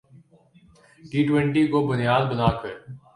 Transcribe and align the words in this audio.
T 1.03 1.19
twenty 1.27 1.63
کو 1.67 1.85
بنیاد 1.87 2.23
بنا 2.31 2.49
کر 2.61 2.73